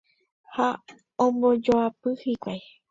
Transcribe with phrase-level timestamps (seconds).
[0.55, 0.69] ha
[1.25, 2.61] ombojoapy hikuái